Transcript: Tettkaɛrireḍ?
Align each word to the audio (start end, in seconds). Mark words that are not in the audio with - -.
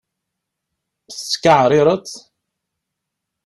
Tettkaɛrireḍ? 1.15 2.05